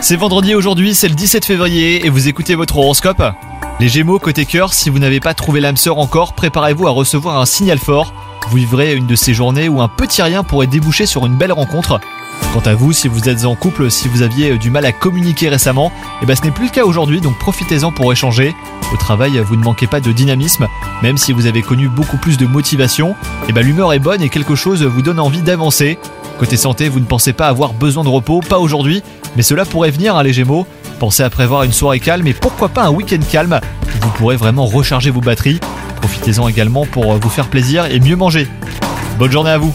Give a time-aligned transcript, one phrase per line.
[0.00, 3.20] C'est vendredi aujourd'hui, c'est le 17 février et vous écoutez votre horoscope
[3.80, 7.40] Les Gémeaux, côté cœur, si vous n'avez pas trouvé l'âme sœur encore, préparez-vous à recevoir
[7.40, 8.14] un signal fort.
[8.48, 11.50] Vous vivrez une de ces journées où un petit rien pourrait déboucher sur une belle
[11.50, 11.98] rencontre.
[12.52, 15.48] Quant à vous, si vous êtes en couple, si vous aviez du mal à communiquer
[15.48, 15.90] récemment,
[16.22, 18.54] eh ben ce n'est plus le cas aujourd'hui, donc profitez-en pour échanger.
[18.94, 20.68] Au travail, vous ne manquez pas de dynamisme,
[21.02, 23.16] même si vous avez connu beaucoup plus de motivation.
[23.48, 25.98] Eh ben l'humeur est bonne et quelque chose vous donne envie d'avancer.
[26.38, 29.02] Côté santé, vous ne pensez pas avoir besoin de repos, pas aujourd'hui,
[29.36, 30.66] mais cela pourrait venir, hein, les Gémeaux.
[31.00, 33.60] Pensez à prévoir une soirée calme et pourquoi pas un week-end calme.
[34.00, 35.60] Vous pourrez vraiment recharger vos batteries.
[35.96, 38.46] Profitez-en également pour vous faire plaisir et mieux manger.
[39.18, 39.74] Bonne journée à vous